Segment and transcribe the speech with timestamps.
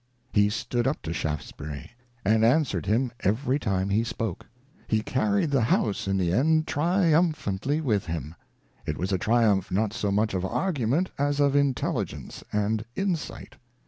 [0.33, 1.91] He stood up to Shaftesbury,
[2.25, 4.47] and answered him every time he spoke.
[4.87, 8.33] He carried the House, in the end, triumphantly with him.
[8.87, 13.57] It was a triumph not so much of argument as of intelligence and insight.